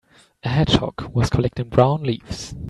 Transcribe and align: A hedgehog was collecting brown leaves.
A 0.43 0.47
hedgehog 0.49 1.11
was 1.13 1.29
collecting 1.29 1.69
brown 1.69 2.01
leaves. 2.01 2.55